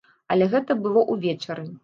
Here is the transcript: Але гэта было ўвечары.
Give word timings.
Але 0.35 0.47
гэта 0.53 0.77
было 0.87 1.05
ўвечары. 1.13 1.69